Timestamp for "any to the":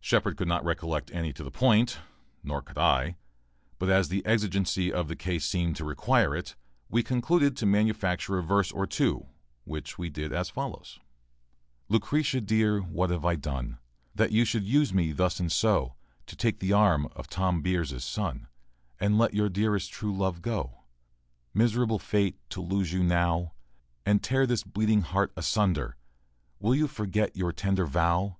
1.14-1.50